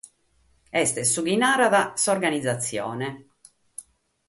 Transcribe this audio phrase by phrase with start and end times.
[0.79, 3.07] Est su chi narat s'organizatzione.